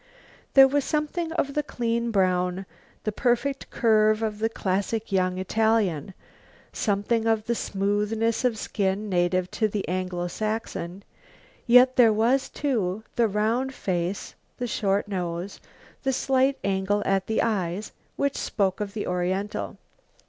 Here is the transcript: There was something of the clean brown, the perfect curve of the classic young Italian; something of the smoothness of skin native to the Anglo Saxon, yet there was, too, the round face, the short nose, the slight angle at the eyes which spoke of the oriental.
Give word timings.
There 0.55 0.67
was 0.67 0.83
something 0.83 1.31
of 1.33 1.53
the 1.53 1.61
clean 1.61 2.09
brown, 2.09 2.65
the 3.03 3.11
perfect 3.11 3.69
curve 3.69 4.23
of 4.23 4.39
the 4.39 4.49
classic 4.49 5.11
young 5.11 5.37
Italian; 5.37 6.15
something 6.73 7.27
of 7.27 7.45
the 7.45 7.53
smoothness 7.53 8.43
of 8.43 8.57
skin 8.57 9.09
native 9.09 9.51
to 9.51 9.67
the 9.67 9.87
Anglo 9.87 10.27
Saxon, 10.27 11.03
yet 11.67 11.97
there 11.97 12.11
was, 12.11 12.49
too, 12.49 13.03
the 13.15 13.27
round 13.27 13.75
face, 13.75 14.33
the 14.57 14.65
short 14.65 15.07
nose, 15.07 15.59
the 16.01 16.13
slight 16.13 16.57
angle 16.63 17.03
at 17.05 17.27
the 17.27 17.39
eyes 17.43 17.91
which 18.15 18.37
spoke 18.37 18.79
of 18.79 18.95
the 18.95 19.05
oriental. 19.05 19.77